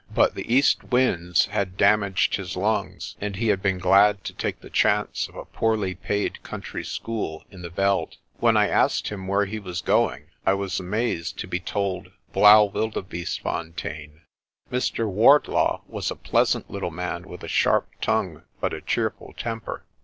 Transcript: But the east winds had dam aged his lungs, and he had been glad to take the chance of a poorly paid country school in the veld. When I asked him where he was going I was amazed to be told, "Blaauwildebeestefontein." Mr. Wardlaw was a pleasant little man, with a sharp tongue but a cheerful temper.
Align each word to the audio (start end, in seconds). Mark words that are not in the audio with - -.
But 0.15 0.33
the 0.33 0.51
east 0.51 0.85
winds 0.85 1.45
had 1.45 1.77
dam 1.77 2.01
aged 2.03 2.37
his 2.37 2.55
lungs, 2.57 3.15
and 3.21 3.35
he 3.35 3.49
had 3.49 3.61
been 3.61 3.77
glad 3.77 4.23
to 4.23 4.33
take 4.33 4.61
the 4.61 4.69
chance 4.71 5.27
of 5.27 5.35
a 5.35 5.45
poorly 5.45 5.93
paid 5.93 6.41
country 6.41 6.83
school 6.83 7.43
in 7.51 7.61
the 7.61 7.69
veld. 7.69 8.17
When 8.39 8.57
I 8.57 8.67
asked 8.67 9.09
him 9.09 9.27
where 9.27 9.45
he 9.45 9.59
was 9.59 9.79
going 9.79 10.31
I 10.43 10.55
was 10.55 10.79
amazed 10.79 11.37
to 11.37 11.47
be 11.47 11.59
told, 11.59 12.09
"Blaauwildebeestefontein." 12.33 14.21
Mr. 14.71 15.07
Wardlaw 15.07 15.81
was 15.87 16.09
a 16.09 16.15
pleasant 16.15 16.71
little 16.71 16.89
man, 16.89 17.27
with 17.29 17.43
a 17.43 17.47
sharp 17.47 17.87
tongue 18.01 18.41
but 18.59 18.73
a 18.73 18.81
cheerful 18.81 19.35
temper. 19.37 19.83